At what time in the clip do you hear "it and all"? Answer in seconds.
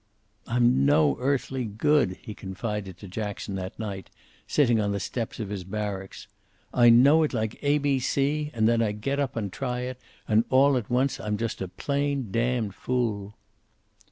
9.81-10.75